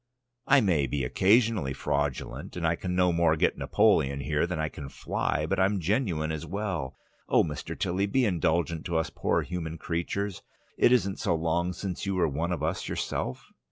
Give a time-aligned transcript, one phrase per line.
[0.47, 4.67] I may be occasionally fraudulent, and I can no more get Napoleon here than I
[4.67, 6.97] can fly, but I'm genuine as well.
[7.29, 7.77] Oh, Mr.
[7.77, 10.41] Tilly, be indulgent to us poor human creatures!
[10.75, 13.45] It isn't so long since you were one of us yourself."